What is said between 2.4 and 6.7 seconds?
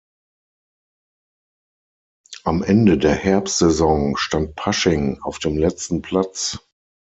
Am Ende der Herbstsaison stand Pasching auf dem letzten Platz.